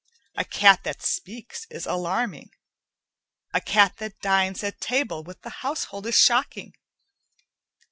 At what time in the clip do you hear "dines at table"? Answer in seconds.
4.19-5.21